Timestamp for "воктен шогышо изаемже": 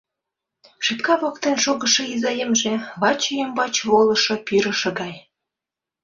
1.21-2.73